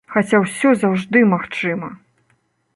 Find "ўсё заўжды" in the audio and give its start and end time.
0.45-1.19